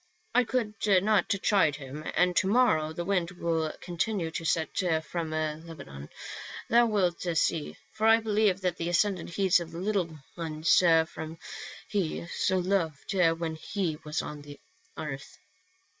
[0.33, 0.73] I could
[1.03, 6.09] not chide him, and to morrow the wind will continue to set from Lebanon,
[6.67, 11.37] thou wilt see; for I believe that the Ascended heeds the little ones whom
[11.87, 14.43] he so loved when he was on
[14.97, 15.37] earth."